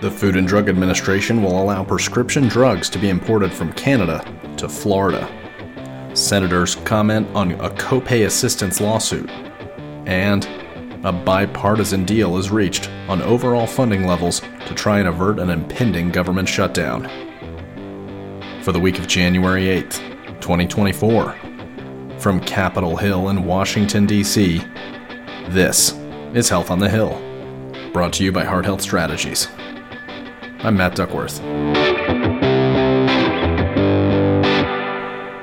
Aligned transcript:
The 0.00 0.10
Food 0.10 0.34
and 0.34 0.48
Drug 0.48 0.70
Administration 0.70 1.42
will 1.42 1.62
allow 1.62 1.84
prescription 1.84 2.48
drugs 2.48 2.88
to 2.88 2.98
be 2.98 3.10
imported 3.10 3.52
from 3.52 3.70
Canada 3.74 4.24
to 4.56 4.66
Florida. 4.66 5.28
Senators 6.14 6.76
comment 6.76 7.28
on 7.34 7.52
a 7.52 7.68
copay 7.68 8.24
assistance 8.24 8.80
lawsuit. 8.80 9.28
And 10.06 10.48
a 11.04 11.12
bipartisan 11.12 12.06
deal 12.06 12.38
is 12.38 12.50
reached 12.50 12.88
on 13.08 13.20
overall 13.20 13.66
funding 13.66 14.06
levels 14.06 14.40
to 14.64 14.74
try 14.74 15.00
and 15.00 15.08
avert 15.08 15.38
an 15.38 15.50
impending 15.50 16.08
government 16.08 16.48
shutdown. 16.48 17.02
For 18.62 18.72
the 18.72 18.80
week 18.80 18.98
of 18.98 19.06
January 19.06 19.64
8th, 19.64 19.98
2024, 20.40 21.36
from 22.18 22.40
Capitol 22.40 22.96
Hill 22.96 23.28
in 23.28 23.44
Washington, 23.44 24.06
D.C., 24.06 24.62
this 25.50 25.92
is 26.32 26.48
Health 26.48 26.70
on 26.70 26.78
the 26.78 26.88
Hill, 26.88 27.20
brought 27.92 28.14
to 28.14 28.24
you 28.24 28.32
by 28.32 28.44
Hart 28.44 28.64
Health 28.64 28.80
Strategies. 28.80 29.46
I'm 30.62 30.76
Matt 30.76 30.94
Duckworth. 30.94 31.38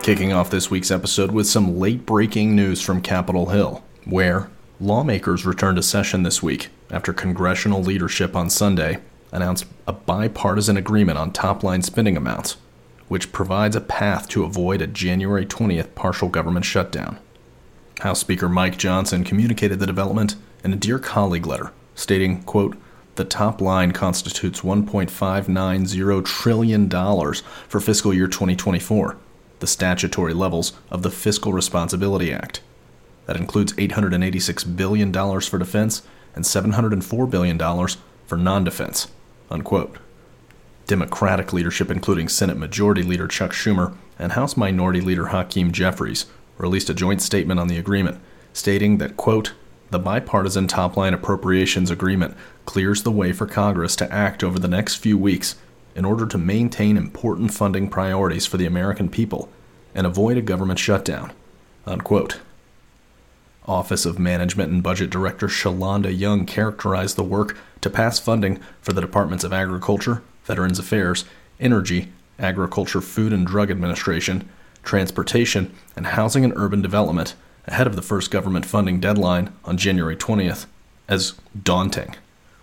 Kicking 0.04 0.32
off 0.32 0.52
this 0.52 0.70
week's 0.70 0.92
episode 0.92 1.32
with 1.32 1.48
some 1.48 1.80
late 1.80 2.06
breaking 2.06 2.56
news 2.56 2.82
from 2.84 3.02
Capitol 3.02 3.48
Hill, 3.48 3.84
where 4.06 4.52
lawmakers 4.80 5.44
returned 5.44 5.78
to 5.78 5.82
session 5.82 6.22
this 6.22 6.44
week 6.44 6.70
after 6.92 7.14
congressional 7.14 7.82
leadership 7.82 8.36
on 8.36 8.52
Sunday 8.52 9.00
announced 9.32 9.66
a 9.88 9.94
bipartisan 9.94 10.78
agreement 10.78 11.18
on 11.18 11.32
top 11.32 11.64
line 11.64 11.82
spending 11.82 12.16
amounts, 12.16 12.58
which 13.08 13.32
provides 13.32 13.76
a 13.76 13.82
path 13.82 14.30
to 14.30 14.44
avoid 14.44 14.84
a 14.84 14.88
January 14.88 15.48
20th 15.48 15.96
partial 15.96 16.30
government 16.30 16.64
shutdown. 16.64 17.18
House 18.02 18.20
Speaker 18.20 18.48
Mike 18.48 18.78
Johnson 18.78 19.24
communicated 19.24 19.80
the 19.80 19.88
development 19.88 20.36
in 20.64 20.72
a 20.72 20.76
Dear 20.76 21.00
Colleague 21.00 21.48
letter, 21.48 21.72
stating, 21.96 22.44
quote, 22.44 22.78
the 23.18 23.26
top 23.26 23.60
line 23.60 23.92
constitutes 23.92 24.62
$1.590 24.62 26.26
trillion 26.26 26.90
for 26.90 27.80
fiscal 27.80 28.14
year 28.14 28.28
2024, 28.28 29.18
the 29.60 29.68
statutory 29.68 30.34
levels 30.34 30.74
of 30.90 31.02
the 31.04 31.12
Fiscal 31.12 31.52
Responsibility 31.52 32.32
Act. 32.32 32.62
That 33.26 33.36
includes 33.36 33.74
$886 33.74 34.78
billion 34.78 35.12
for 35.42 35.58
defense 35.58 36.04
and 36.34 36.46
$704 36.46 37.30
billion 37.30 37.88
for 38.26 38.38
non 38.38 38.64
defense. 38.64 39.08
Democratic 40.86 41.52
leadership, 41.52 41.92
including 41.92 42.30
Senate 42.30 42.58
Majority 42.58 43.04
Leader 43.04 43.28
Chuck 43.28 43.52
Schumer 43.52 43.96
and 44.18 44.32
House 44.32 44.56
Minority 44.56 45.02
Leader 45.02 45.28
Hakeem 45.28 45.74
Jeffries, 45.74 46.28
released 46.58 46.90
a 46.90 46.94
joint 46.94 47.22
statement 47.22 47.60
on 47.60 47.68
the 47.68 47.78
agreement, 47.78 48.20
stating 48.54 48.98
that, 49.00 49.18
quote, 49.18 49.54
the 49.90 50.00
bipartisan 50.00 50.68
top 50.68 50.98
line 50.98 51.14
appropriations 51.14 51.90
agreement 51.90 52.36
clears 52.66 53.04
the 53.04 53.12
way 53.12 53.32
for 53.32 53.46
Congress 53.46 53.96
to 53.96 54.12
act 54.12 54.44
over 54.44 54.60
the 54.60 54.68
next 54.68 54.96
few 54.96 55.18
weeks 55.18 55.56
in 55.96 56.06
order 56.06 56.26
to 56.26 56.38
maintain 56.38 56.98
important 56.98 57.54
funding 57.54 57.90
priorities 57.90 58.46
for 58.46 58.58
the 58.58 58.66
American 58.66 59.10
people 59.10 59.50
and 59.96 60.06
avoid 60.06 60.38
a 60.38 60.42
government 60.42 60.80
shutdown. 60.80 61.32
Unquote. 61.86 62.40
Office 63.66 64.06
of 64.06 64.20
Management 64.20 64.72
and 64.72 64.84
Budget 64.84 65.10
Director 65.10 65.48
Shalanda 65.48 66.16
Young 66.18 66.46
characterized 66.46 67.16
the 67.16 67.24
work 67.24 67.58
to 67.82 67.90
pass 67.90 68.20
funding 68.20 68.60
for 68.82 68.94
the 68.94 69.02
Departments 69.02 69.44
of 69.44 69.52
Agriculture, 69.52 70.22
Veterans 70.44 70.80
Affairs, 70.80 71.26
Energy, 71.60 72.12
Agriculture, 72.40 73.02
Food 73.02 73.34
and 73.34 73.46
Drug 73.46 73.72
Administration, 73.72 74.48
Transportation, 74.84 75.74
and 75.96 76.08
Housing 76.08 76.44
and 76.44 76.54
Urban 76.56 76.82
Development 76.82 77.34
ahead 77.68 77.88
of 77.88 77.96
the 77.96 78.02
first 78.02 78.32
government 78.32 78.66
funding 78.66 79.00
deadline 79.00 79.54
on 79.66 79.78
January 79.78 80.16
20th 80.16 80.66
as 81.08 81.34
daunting, 81.62 82.16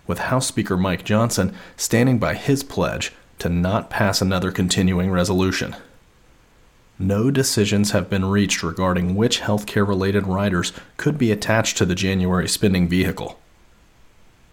with 0.07 0.19
House 0.19 0.47
Speaker 0.47 0.77
Mike 0.77 1.03
Johnson 1.03 1.55
standing 1.77 2.17
by 2.19 2.33
his 2.33 2.63
pledge 2.63 3.13
to 3.39 3.49
not 3.49 3.89
pass 3.89 4.21
another 4.21 4.51
continuing 4.51 5.11
resolution. 5.11 5.75
No 6.97 7.29
decisions 7.29 7.91
have 7.91 8.09
been 8.09 8.23
reached 8.23 8.63
regarding 8.63 9.15
which 9.15 9.41
healthcare 9.41 9.87
related 9.87 10.27
riders 10.27 10.71
could 10.95 11.17
be 11.17 11.31
attached 11.31 11.77
to 11.77 11.85
the 11.85 11.95
January 11.95 12.47
spending 12.47 12.87
vehicle. 12.87 13.37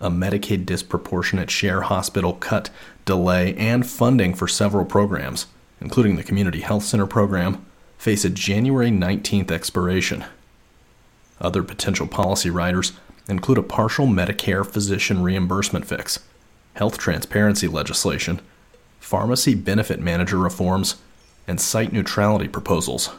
A 0.00 0.10
Medicaid 0.10 0.66
disproportionate 0.66 1.50
share 1.50 1.82
hospital 1.82 2.32
cut, 2.32 2.70
delay, 3.04 3.54
and 3.54 3.86
funding 3.86 4.34
for 4.34 4.48
several 4.48 4.84
programs, 4.84 5.46
including 5.80 6.16
the 6.16 6.24
Community 6.24 6.60
Health 6.60 6.82
Center 6.82 7.06
program, 7.06 7.64
face 7.96 8.24
a 8.24 8.30
January 8.30 8.91
19th 8.91 9.52
expiration. 9.52 10.24
Other 11.42 11.64
potential 11.64 12.06
policy 12.06 12.50
riders 12.50 12.92
include 13.28 13.58
a 13.58 13.62
partial 13.62 14.06
Medicare 14.06 14.64
physician 14.64 15.22
reimbursement 15.22 15.84
fix, 15.84 16.20
health 16.75 16.97
transparency 16.97 17.66
legislation, 17.66 18.41
pharmacy 19.00 19.56
benefit 19.56 20.00
manager 20.00 20.38
reforms, 20.38 20.97
and 21.48 21.60
site 21.60 21.92
neutrality 21.92 22.47
proposals. 22.47 23.10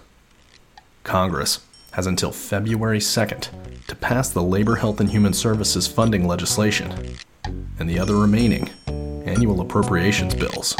Congress 1.04 1.60
has 1.92 2.08
until 2.08 2.32
February 2.32 3.00
2nd 3.00 3.50
to 3.88 3.96
pass 3.96 4.30
the 4.30 4.42
Labor, 4.42 4.78
Health, 4.78 5.02
and 5.02 5.10
Human 5.10 5.34
Services 5.34 5.86
funding 5.86 6.26
legislation 6.26 7.18
and 7.78 7.90
the 7.90 8.00
other 8.00 8.16
remaining 8.16 8.70
annual 8.88 9.60
appropriations 9.60 10.34
bills. 10.34 10.76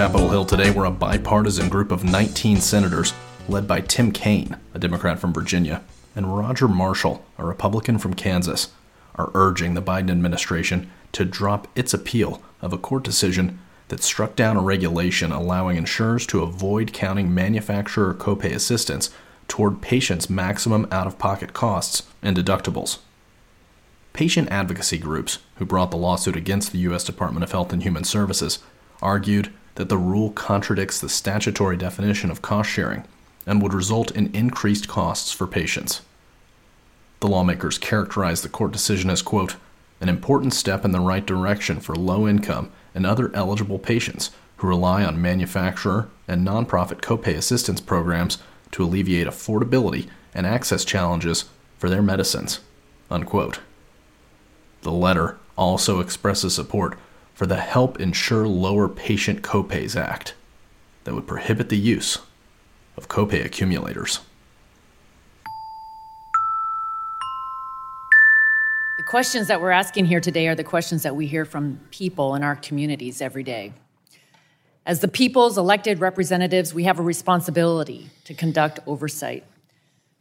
Capitol 0.00 0.30
Hill 0.30 0.46
today, 0.46 0.70
where 0.70 0.86
a 0.86 0.90
bipartisan 0.90 1.68
group 1.68 1.92
of 1.92 2.04
19 2.04 2.62
senators, 2.62 3.12
led 3.50 3.68
by 3.68 3.82
Tim 3.82 4.12
Kaine, 4.12 4.56
a 4.72 4.78
Democrat 4.78 5.18
from 5.18 5.34
Virginia, 5.34 5.82
and 6.16 6.38
Roger 6.38 6.66
Marshall, 6.66 7.22
a 7.36 7.44
Republican 7.44 7.98
from 7.98 8.14
Kansas, 8.14 8.68
are 9.16 9.30
urging 9.34 9.74
the 9.74 9.82
Biden 9.82 10.10
administration 10.10 10.90
to 11.12 11.26
drop 11.26 11.68
its 11.76 11.92
appeal 11.92 12.40
of 12.62 12.72
a 12.72 12.78
court 12.78 13.04
decision 13.04 13.58
that 13.88 14.02
struck 14.02 14.34
down 14.36 14.56
a 14.56 14.62
regulation 14.62 15.32
allowing 15.32 15.76
insurers 15.76 16.26
to 16.28 16.42
avoid 16.42 16.94
counting 16.94 17.34
manufacturer 17.34 18.14
copay 18.14 18.54
assistance 18.54 19.10
toward 19.48 19.82
patients' 19.82 20.30
maximum 20.30 20.88
out 20.90 21.06
of 21.06 21.18
pocket 21.18 21.52
costs 21.52 22.04
and 22.22 22.34
deductibles. 22.34 23.00
Patient 24.14 24.48
advocacy 24.50 24.96
groups 24.96 25.40
who 25.56 25.66
brought 25.66 25.90
the 25.90 25.98
lawsuit 25.98 26.36
against 26.36 26.72
the 26.72 26.78
U.S. 26.78 27.04
Department 27.04 27.44
of 27.44 27.52
Health 27.52 27.70
and 27.70 27.82
Human 27.82 28.04
Services 28.04 28.60
argued 29.02 29.52
that 29.80 29.88
the 29.88 29.96
rule 29.96 30.28
contradicts 30.32 31.00
the 31.00 31.08
statutory 31.08 31.74
definition 31.74 32.30
of 32.30 32.42
cost 32.42 32.68
sharing 32.68 33.02
and 33.46 33.62
would 33.62 33.72
result 33.72 34.10
in 34.10 34.30
increased 34.34 34.86
costs 34.86 35.32
for 35.32 35.46
patients. 35.46 36.02
The 37.20 37.28
lawmakers 37.28 37.78
characterized 37.78 38.44
the 38.44 38.50
court 38.50 38.72
decision 38.72 39.08
as, 39.08 39.22
quote, 39.22 39.56
an 39.98 40.10
important 40.10 40.52
step 40.52 40.84
in 40.84 40.90
the 40.90 41.00
right 41.00 41.24
direction 41.24 41.80
for 41.80 41.94
low 41.96 42.28
income 42.28 42.70
and 42.94 43.06
other 43.06 43.34
eligible 43.34 43.78
patients 43.78 44.30
who 44.58 44.66
rely 44.66 45.02
on 45.02 45.22
manufacturer 45.22 46.10
and 46.28 46.46
nonprofit 46.46 47.00
copay 47.00 47.34
assistance 47.34 47.80
programs 47.80 48.36
to 48.72 48.84
alleviate 48.84 49.26
affordability 49.26 50.10
and 50.34 50.46
access 50.46 50.84
challenges 50.84 51.46
for 51.78 51.88
their 51.88 52.02
medicines. 52.02 52.60
Unquote. 53.10 53.60
The 54.82 54.92
letter 54.92 55.38
also 55.56 56.00
expresses 56.00 56.54
support 56.54 56.98
for 57.40 57.46
the 57.46 57.56
Help 57.56 57.98
Ensure 57.98 58.46
Lower 58.46 58.86
Patient 58.86 59.40
Copays 59.40 59.98
Act 59.98 60.34
that 61.04 61.14
would 61.14 61.26
prohibit 61.26 61.70
the 61.70 61.78
use 61.78 62.18
of 62.98 63.08
copay 63.08 63.42
accumulators. 63.42 64.20
The 68.98 69.04
questions 69.08 69.48
that 69.48 69.58
we're 69.62 69.70
asking 69.70 70.04
here 70.04 70.20
today 70.20 70.48
are 70.48 70.54
the 70.54 70.62
questions 70.62 71.02
that 71.02 71.16
we 71.16 71.26
hear 71.26 71.46
from 71.46 71.80
people 71.90 72.34
in 72.34 72.42
our 72.42 72.56
communities 72.56 73.22
every 73.22 73.42
day. 73.42 73.72
As 74.84 75.00
the 75.00 75.08
people's 75.08 75.56
elected 75.56 75.98
representatives, 75.98 76.74
we 76.74 76.84
have 76.84 76.98
a 76.98 77.02
responsibility 77.02 78.10
to 78.24 78.34
conduct 78.34 78.80
oversight 78.86 79.44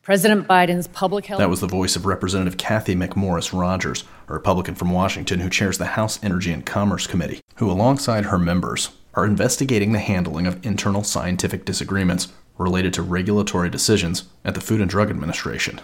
President 0.01 0.47
Biden's 0.47 0.87
public 0.87 1.25
health. 1.25 1.39
That 1.39 1.49
was 1.49 1.59
the 1.59 1.67
voice 1.67 1.95
of 1.95 2.05
Representative 2.05 2.57
Cathy 2.57 2.95
McMorris 2.95 3.57
Rodgers, 3.57 4.05
a 4.27 4.33
Republican 4.33 4.75
from 4.75 4.91
Washington 4.91 5.41
who 5.41 5.49
chairs 5.49 5.77
the 5.77 5.85
House 5.85 6.23
Energy 6.23 6.53
and 6.53 6.65
Commerce 6.65 7.05
Committee, 7.05 7.41
who, 7.55 7.69
alongside 7.69 8.25
her 8.25 8.39
members, 8.39 8.91
are 9.13 9.25
investigating 9.25 9.91
the 9.91 9.99
handling 9.99 10.47
of 10.47 10.65
internal 10.65 11.03
scientific 11.03 11.65
disagreements 11.65 12.29
related 12.57 12.93
to 12.93 13.01
regulatory 13.01 13.69
decisions 13.69 14.23
at 14.45 14.55
the 14.55 14.61
Food 14.61 14.81
and 14.81 14.89
Drug 14.89 15.09
Administration. 15.09 15.81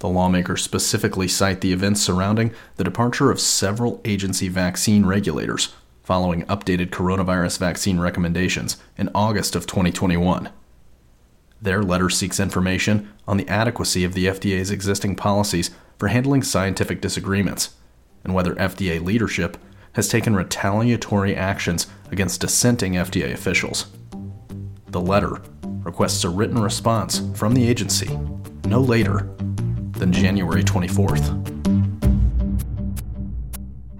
The 0.00 0.08
lawmakers 0.08 0.62
specifically 0.62 1.28
cite 1.28 1.60
the 1.60 1.72
events 1.72 2.00
surrounding 2.00 2.52
the 2.76 2.84
departure 2.84 3.30
of 3.30 3.40
several 3.40 4.00
agency 4.04 4.48
vaccine 4.48 5.04
regulators 5.06 5.74
following 6.02 6.44
updated 6.44 6.90
coronavirus 6.90 7.58
vaccine 7.58 7.98
recommendations 7.98 8.76
in 8.96 9.10
August 9.14 9.56
of 9.56 9.66
2021. 9.66 10.50
Their 11.60 11.82
letter 11.82 12.08
seeks 12.08 12.38
information 12.38 13.12
on 13.26 13.36
the 13.36 13.48
adequacy 13.48 14.04
of 14.04 14.14
the 14.14 14.26
FDA's 14.26 14.70
existing 14.70 15.16
policies 15.16 15.70
for 15.98 16.08
handling 16.08 16.42
scientific 16.42 17.00
disagreements 17.00 17.74
and 18.24 18.34
whether 18.34 18.54
FDA 18.54 19.02
leadership 19.02 19.56
has 19.94 20.08
taken 20.08 20.36
retaliatory 20.36 21.34
actions 21.34 21.88
against 22.10 22.40
dissenting 22.40 22.94
FDA 22.94 23.32
officials. 23.32 23.86
The 24.88 25.00
letter 25.00 25.42
requests 25.82 26.24
a 26.24 26.28
written 26.28 26.62
response 26.62 27.22
from 27.34 27.54
the 27.54 27.68
agency 27.68 28.16
no 28.66 28.80
later 28.80 29.28
than 29.92 30.12
January 30.12 30.62
24th 30.62 31.57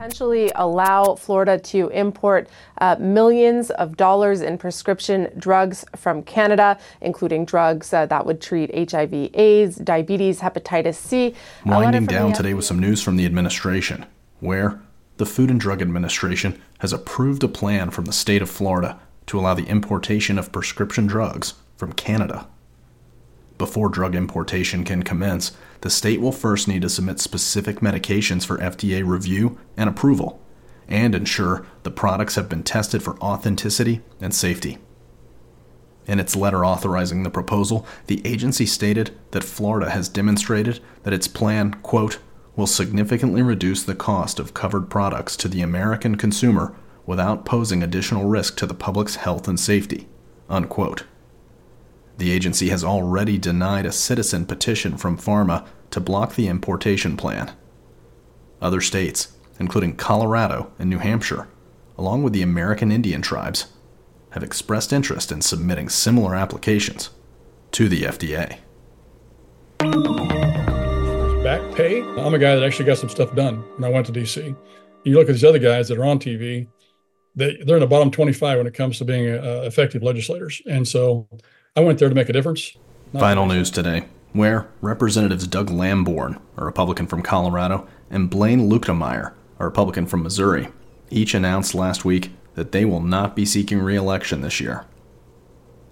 potentially 0.08 0.50
allow 0.54 1.14
Florida 1.14 1.58
to 1.58 1.88
import 1.88 2.48
uh, 2.80 2.96
millions 2.98 3.70
of 3.72 3.96
dollars 3.96 4.40
in 4.40 4.56
prescription 4.56 5.30
drugs 5.38 5.84
from 5.96 6.22
Canada, 6.22 6.78
including 7.02 7.44
drugs 7.44 7.92
uh, 7.92 8.06
that 8.06 8.24
would 8.24 8.40
treat 8.40 8.90
HIV, 8.90 9.30
AIDS, 9.34 9.76
diabetes, 9.76 10.40
hepatitis 10.40 10.94
C. 10.94 11.34
Winding 11.66 12.06
down 12.06 12.32
today 12.32 12.54
with 12.54 12.64
some 12.64 12.78
news 12.78 13.02
from 13.02 13.16
the 13.16 13.26
administration, 13.26 14.06
where 14.40 14.80
the 15.18 15.26
Food 15.26 15.50
and 15.50 15.60
Drug 15.60 15.82
Administration 15.82 16.60
has 16.78 16.92
approved 16.92 17.44
a 17.44 17.48
plan 17.48 17.90
from 17.90 18.06
the 18.06 18.12
state 18.12 18.40
of 18.40 18.48
Florida 18.48 18.98
to 19.26 19.38
allow 19.38 19.52
the 19.52 19.66
importation 19.66 20.38
of 20.38 20.52
prescription 20.52 21.06
drugs 21.06 21.54
from 21.76 21.92
Canada. 21.92 22.46
Before 23.58 23.88
drug 23.88 24.14
importation 24.14 24.84
can 24.84 25.02
commence, 25.02 25.52
the 25.80 25.90
state 25.90 26.20
will 26.20 26.32
first 26.32 26.68
need 26.68 26.82
to 26.82 26.88
submit 26.88 27.18
specific 27.18 27.80
medications 27.80 28.46
for 28.46 28.58
FDA 28.58 29.04
review 29.04 29.58
and 29.76 29.90
approval, 29.90 30.40
and 30.86 31.14
ensure 31.14 31.66
the 31.82 31.90
products 31.90 32.36
have 32.36 32.48
been 32.48 32.62
tested 32.62 33.02
for 33.02 33.18
authenticity 33.18 34.00
and 34.20 34.32
safety. 34.32 34.78
In 36.06 36.20
its 36.20 36.36
letter 36.36 36.64
authorizing 36.64 37.22
the 37.24 37.30
proposal, 37.30 37.86
the 38.06 38.22
agency 38.24 38.64
stated 38.64 39.10
that 39.32 39.44
Florida 39.44 39.90
has 39.90 40.08
demonstrated 40.08 40.80
that 41.02 41.12
its 41.12 41.28
plan, 41.28 41.74
quote, 41.82 42.18
will 42.56 42.66
significantly 42.66 43.42
reduce 43.42 43.82
the 43.82 43.94
cost 43.94 44.38
of 44.38 44.54
covered 44.54 44.88
products 44.88 45.36
to 45.36 45.48
the 45.48 45.60
American 45.62 46.16
consumer 46.16 46.74
without 47.06 47.44
posing 47.44 47.82
additional 47.82 48.24
risk 48.24 48.56
to 48.56 48.66
the 48.66 48.74
public's 48.74 49.16
health 49.16 49.46
and 49.46 49.60
safety, 49.60 50.08
unquote. 50.48 51.04
The 52.18 52.32
agency 52.32 52.68
has 52.70 52.82
already 52.82 53.38
denied 53.38 53.86
a 53.86 53.92
citizen 53.92 54.44
petition 54.44 54.96
from 54.96 55.16
pharma 55.16 55.64
to 55.90 56.00
block 56.00 56.34
the 56.34 56.48
importation 56.48 57.16
plan. 57.16 57.52
Other 58.60 58.80
states, 58.80 59.36
including 59.60 59.94
Colorado 59.94 60.72
and 60.80 60.90
New 60.90 60.98
Hampshire, 60.98 61.46
along 61.96 62.24
with 62.24 62.32
the 62.32 62.42
American 62.42 62.90
Indian 62.90 63.22
tribes, 63.22 63.66
have 64.30 64.42
expressed 64.42 64.92
interest 64.92 65.30
in 65.30 65.40
submitting 65.40 65.88
similar 65.88 66.34
applications 66.34 67.10
to 67.70 67.88
the 67.88 68.02
FDA. 68.02 68.58
Back 71.44 71.76
pay. 71.76 72.02
I'm 72.02 72.34
a 72.34 72.38
guy 72.38 72.56
that 72.56 72.64
actually 72.64 72.86
got 72.86 72.98
some 72.98 73.08
stuff 73.08 73.32
done 73.36 73.58
when 73.76 73.84
I 73.84 73.94
went 73.94 74.06
to 74.06 74.12
DC. 74.12 74.56
You 75.04 75.14
look 75.14 75.28
at 75.28 75.34
these 75.34 75.44
other 75.44 75.60
guys 75.60 75.86
that 75.86 75.98
are 75.98 76.04
on 76.04 76.18
TV, 76.18 76.66
they, 77.36 77.56
they're 77.64 77.76
in 77.76 77.80
the 77.80 77.86
bottom 77.86 78.10
25 78.10 78.58
when 78.58 78.66
it 78.66 78.74
comes 78.74 78.98
to 78.98 79.04
being 79.04 79.28
uh, 79.28 79.62
effective 79.64 80.02
legislators. 80.02 80.60
And 80.66 80.86
so 80.86 81.28
I 81.78 81.80
went 81.80 82.00
there 82.00 82.08
to 82.08 82.14
make 82.16 82.28
a 82.28 82.32
difference. 82.32 82.76
Final 83.12 83.46
news 83.46 83.70
today, 83.70 84.06
where 84.32 84.68
Representatives 84.80 85.46
Doug 85.46 85.70
Lamborn, 85.70 86.40
a 86.56 86.64
Republican 86.64 87.06
from 87.06 87.22
Colorado, 87.22 87.86
and 88.10 88.28
Blaine 88.28 88.68
Luetkemeyer, 88.68 89.32
a 89.60 89.64
Republican 89.64 90.04
from 90.04 90.24
Missouri, 90.24 90.70
each 91.08 91.34
announced 91.34 91.76
last 91.76 92.04
week 92.04 92.32
that 92.56 92.72
they 92.72 92.84
will 92.84 92.98
not 92.98 93.36
be 93.36 93.44
seeking 93.44 93.78
re 93.78 93.94
election 93.94 94.40
this 94.40 94.60
year. 94.60 94.86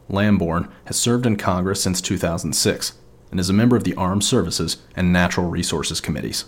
Lamborn 0.09 0.69
has 0.87 0.97
served 0.97 1.25
in 1.25 1.37
Congress 1.37 1.85
since 1.85 2.01
2006 2.01 2.95
and 3.31 3.39
is 3.39 3.49
a 3.49 3.53
member 3.53 3.77
of 3.77 3.85
the 3.85 3.95
Armed 3.95 4.25
Services 4.25 4.79
and 4.97 5.13
Natural 5.13 5.49
Resources 5.49 6.01
Committees. 6.01 6.47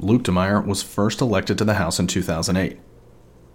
Luetkemeyer 0.00 0.64
was 0.64 0.82
first 0.82 1.20
elected 1.20 1.58
to 1.58 1.66
the 1.66 1.74
House 1.74 1.98
in 1.98 2.06
2008. 2.06 2.78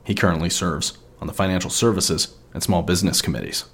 He 0.03 0.13
currently 0.13 0.51
serves 0.51 0.99
on 1.19 1.25
the 1.25 1.33
Financial 1.33 1.71
Services 1.71 2.35
and 2.53 2.61
Small 2.61 2.83
Business 2.83 3.23
Committees. 3.23 3.65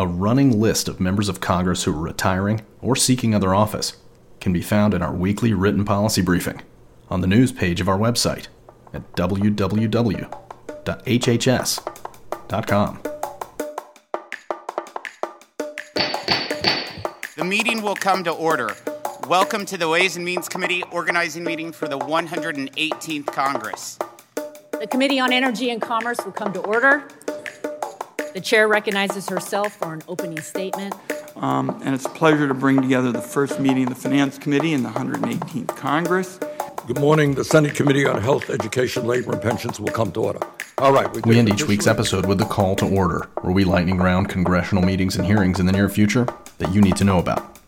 A 0.00 0.06
running 0.06 0.58
list 0.58 0.88
of 0.88 0.98
members 0.98 1.28
of 1.28 1.40
Congress 1.42 1.84
who 1.84 1.92
are 1.92 2.00
retiring 2.00 2.62
or 2.80 2.96
seeking 2.96 3.34
other 3.34 3.54
office 3.54 3.98
can 4.40 4.50
be 4.50 4.62
found 4.62 4.94
in 4.94 5.02
our 5.02 5.12
weekly 5.12 5.52
written 5.52 5.84
policy 5.84 6.22
briefing 6.22 6.62
on 7.10 7.20
the 7.20 7.26
news 7.26 7.52
page 7.52 7.82
of 7.82 7.88
our 7.88 7.98
website 7.98 8.46
at 8.94 9.12
www.hhs.com. 9.12 10.30
The 17.36 17.44
meeting 17.44 17.82
will 17.82 17.94
come 17.94 18.24
to 18.24 18.30
order. 18.30 18.74
Welcome 19.28 19.66
to 19.66 19.76
the 19.76 19.86
Ways 19.86 20.16
and 20.16 20.24
Means 20.24 20.48
Committee 20.48 20.82
organizing 20.90 21.44
meeting 21.44 21.72
for 21.72 21.86
the 21.86 21.98
118th 21.98 23.26
Congress. 23.26 23.98
The 24.80 24.86
Committee 24.86 25.20
on 25.20 25.30
Energy 25.30 25.68
and 25.68 25.82
Commerce 25.82 26.24
will 26.24 26.32
come 26.32 26.54
to 26.54 26.60
order. 26.60 27.06
The 28.32 28.40
chair 28.40 28.68
recognizes 28.68 29.28
herself 29.28 29.74
for 29.74 29.92
an 29.92 30.02
opening 30.06 30.40
statement. 30.40 30.94
Um, 31.34 31.70
and 31.84 31.94
it's 31.94 32.04
a 32.04 32.10
pleasure 32.10 32.46
to 32.46 32.54
bring 32.54 32.80
together 32.80 33.10
the 33.10 33.20
first 33.20 33.58
meeting 33.58 33.84
of 33.84 33.88
the 33.88 33.94
Finance 33.96 34.38
Committee 34.38 34.72
in 34.72 34.84
the 34.84 34.88
118th 34.90 35.76
Congress. 35.76 36.38
Good 36.86 37.00
morning. 37.00 37.34
The 37.34 37.44
Senate 37.44 37.74
Committee 37.74 38.06
on 38.06 38.22
Health, 38.22 38.48
Education, 38.48 39.04
Labor, 39.04 39.32
and 39.32 39.42
Pensions 39.42 39.80
will 39.80 39.90
come 39.90 40.12
to 40.12 40.20
order. 40.20 40.40
All 40.78 40.92
right. 40.92 41.12
We, 41.12 41.22
we 41.22 41.38
end 41.40 41.48
each 41.48 41.66
week's 41.66 41.88
episode 41.88 42.26
with 42.26 42.38
the 42.38 42.44
call 42.44 42.76
to 42.76 42.86
order, 42.86 43.28
where 43.40 43.52
we 43.52 43.64
lightning 43.64 43.98
round 43.98 44.28
congressional 44.28 44.84
meetings 44.84 45.16
and 45.16 45.26
hearings 45.26 45.58
in 45.58 45.66
the 45.66 45.72
near 45.72 45.88
future 45.88 46.26
that 46.58 46.72
you 46.72 46.80
need 46.80 46.96
to 46.96 47.04
know 47.04 47.18
about. 47.18 47.58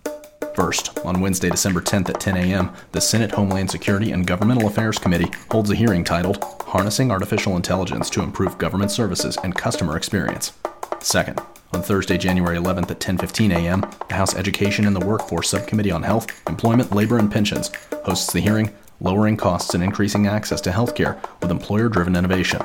First, 0.55 0.99
on 1.00 1.20
Wednesday, 1.20 1.50
December 1.50 1.81
10th 1.81 2.11
at 2.11 2.20
10 2.20 2.37
a.m., 2.37 2.73
the 2.93 3.00
Senate 3.00 3.32
Homeland 3.32 3.70
Security 3.70 4.12
and 4.12 4.26
Governmental 4.26 4.69
Affairs 4.69 4.99
Committee 4.99 5.31
holds 5.50 5.70
a 5.70 5.75
hearing 5.75 6.05
titled 6.05 6.44
Harnessing 6.73 7.11
Artificial 7.11 7.55
Intelligence 7.57 8.09
to 8.09 8.23
Improve 8.23 8.57
Government 8.57 8.91
Services 8.91 9.37
and 9.45 9.55
Customer 9.55 9.95
Experience. 9.95 10.55
Second, 11.01 11.39
on 11.75 11.83
Thursday, 11.83 12.17
January 12.17 12.57
11th 12.57 12.91
at 12.91 12.99
10:15 12.99 13.53
a.m., 13.55 13.85
the 14.09 14.15
House 14.15 14.35
Education 14.35 14.87
and 14.87 14.97
the 14.97 15.07
Workforce 15.07 15.51
Subcommittee 15.51 15.91
on 15.91 16.03
Health, 16.03 16.29
Employment, 16.49 16.91
Labor, 16.91 17.19
and 17.19 17.31
Pensions 17.31 17.71
hosts 18.07 18.33
the 18.33 18.41
hearing 18.41 18.71
Lowering 19.03 19.37
Costs 19.37 19.75
and 19.75 19.85
Increasing 19.85 20.27
Access 20.27 20.63
to 20.63 20.71
Healthcare 20.71 21.23
with 21.43 21.51
Employer-Driven 21.51 22.17
Innovation. 22.17 22.63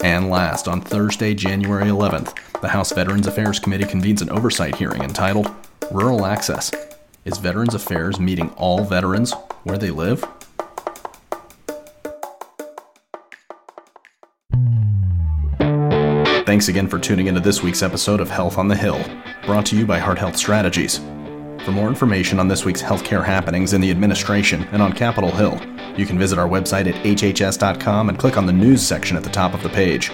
And 0.00 0.28
last, 0.28 0.66
on 0.66 0.80
Thursday, 0.80 1.32
January 1.32 1.88
11th, 1.88 2.34
the 2.60 2.70
House 2.70 2.90
Veterans 2.90 3.28
Affairs 3.28 3.60
Committee 3.60 3.84
convenes 3.84 4.22
an 4.22 4.30
oversight 4.30 4.74
hearing 4.74 5.04
entitled 5.04 5.54
Rural 5.92 6.26
Access 6.26 6.72
is 7.24 7.38
Veterans 7.38 7.76
Affairs 7.76 8.18
meeting 8.18 8.50
all 8.56 8.82
veterans 8.82 9.32
where 9.62 9.78
they 9.78 9.92
live? 9.92 10.26
Thanks 16.50 16.66
again 16.66 16.88
for 16.88 16.98
tuning 16.98 17.28
into 17.28 17.38
this 17.38 17.62
week's 17.62 17.80
episode 17.80 18.18
of 18.18 18.28
Health 18.28 18.58
on 18.58 18.66
the 18.66 18.74
Hill, 18.74 19.00
brought 19.46 19.64
to 19.66 19.76
you 19.76 19.86
by 19.86 20.00
Hart 20.00 20.18
Health 20.18 20.36
Strategies. 20.36 20.98
For 21.64 21.70
more 21.70 21.86
information 21.86 22.40
on 22.40 22.48
this 22.48 22.64
week's 22.64 22.82
healthcare 22.82 23.24
happenings 23.24 23.72
in 23.72 23.80
the 23.80 23.88
administration 23.92 24.64
and 24.72 24.82
on 24.82 24.92
Capitol 24.92 25.30
Hill, 25.30 25.60
you 25.96 26.06
can 26.06 26.18
visit 26.18 26.40
our 26.40 26.48
website 26.48 26.88
at 26.88 26.96
hhs.com 27.04 28.08
and 28.08 28.18
click 28.18 28.36
on 28.36 28.46
the 28.46 28.52
news 28.52 28.82
section 28.84 29.16
at 29.16 29.22
the 29.22 29.30
top 29.30 29.54
of 29.54 29.62
the 29.62 29.68
page. 29.68 30.10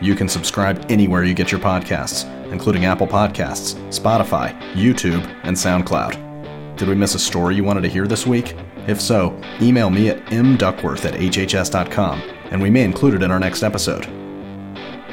You 0.00 0.14
can 0.14 0.26
subscribe 0.26 0.86
anywhere 0.88 1.24
you 1.24 1.34
get 1.34 1.52
your 1.52 1.60
podcasts, 1.60 2.24
including 2.50 2.86
Apple 2.86 3.06
Podcasts, 3.06 3.74
Spotify, 3.90 4.58
YouTube, 4.72 5.22
and 5.42 5.54
SoundCloud. 5.54 6.78
Did 6.78 6.88
we 6.88 6.94
miss 6.94 7.14
a 7.14 7.18
story 7.18 7.56
you 7.56 7.64
wanted 7.64 7.82
to 7.82 7.88
hear 7.88 8.06
this 8.06 8.26
week? 8.26 8.56
If 8.86 9.02
so, 9.02 9.38
email 9.60 9.90
me 9.90 10.08
at 10.08 10.24
mduckworth 10.28 11.04
at 11.04 11.12
hhs.com 11.12 12.22
and 12.52 12.62
we 12.62 12.70
may 12.70 12.84
include 12.84 13.12
it 13.12 13.22
in 13.22 13.30
our 13.30 13.38
next 13.38 13.62
episode. 13.62 14.17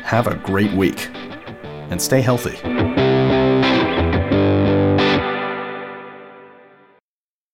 Have 0.05 0.27
a 0.27 0.35
great 0.35 0.71
week 0.73 1.09
and 1.89 1.99
stay 1.99 2.21
healthy. 2.21 2.74